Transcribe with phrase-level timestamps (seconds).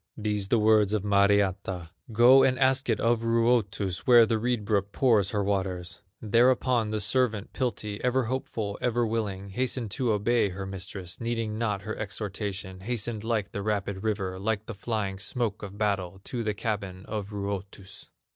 [0.17, 4.91] These the words of Mariatta: "Go and ask it of Ruotus, Where the reed brook
[4.91, 10.65] pours her waters." Thereupon the servant, Piltti, Ever hopeful, ever willing, Hastened to obey her
[10.65, 15.77] mistress, Needing not her exhortation; Hastened like the rapid river, Like the flying smoke of
[15.77, 18.07] battle To the cabin of Ruotus.